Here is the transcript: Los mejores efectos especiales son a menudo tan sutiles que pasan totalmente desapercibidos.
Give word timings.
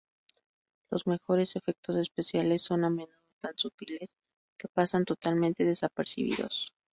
Los 0.89 1.05
mejores 1.05 1.55
efectos 1.55 1.95
especiales 1.95 2.63
son 2.63 2.85
a 2.85 2.89
menudo 2.89 3.13
tan 3.39 3.55
sutiles 3.55 4.09
que 4.57 4.67
pasan 4.67 5.05
totalmente 5.05 5.63
desapercibidos. 5.63 6.73